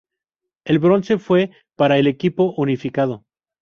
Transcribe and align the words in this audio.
El 0.65 0.79
bronce 0.79 1.19
fue 1.19 1.51
para 1.75 1.99
el 1.99 2.07
Equipo 2.07 2.55
Unificado. 2.57 3.23